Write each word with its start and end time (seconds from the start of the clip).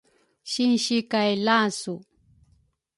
sinsi 0.51 0.97
kay 1.11 1.31
lasu 1.45 1.95